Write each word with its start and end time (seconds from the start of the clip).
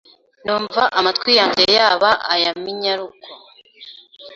Numva 0.43 0.83
amatwi 0.99 1.31
yanjye 1.39 1.63
yaba 1.77 2.11
aya 2.33 2.51
Minyaruko 2.63 3.27